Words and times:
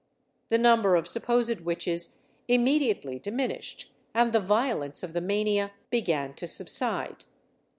The 0.47 0.57
number 0.57 0.95
of 0.95 1.07
supposed 1.07 1.61
witches 1.61 2.15
immediately 2.47 3.19
diminished, 3.19 3.91
and 4.15 4.33
the 4.33 4.39
violence 4.39 5.03
of 5.03 5.13
the 5.13 5.21
mania 5.21 5.73
began 5.91 6.33
to 6.37 6.47
subside. 6.47 7.25